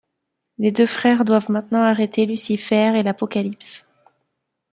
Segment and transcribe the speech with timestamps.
[0.57, 3.85] Les deux frères doivent maintenant arrêter Lucifer et l'apocalypse.